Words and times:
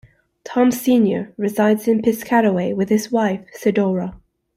Tom 0.43 0.71
Senior 0.71 1.31
resides 1.37 1.87
in 1.87 2.01
Piscataway 2.01 2.73
with 2.75 2.89
his 2.89 3.11
wife, 3.11 3.45
Sedora. 3.55 4.15